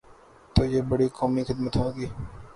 تو 0.53 0.61
یہ 0.73 0.81
بڑی 0.89 1.07
قومی 1.17 1.41
خدمت 1.47 1.73
ہو 1.79 1.87
گی۔ 1.95 2.07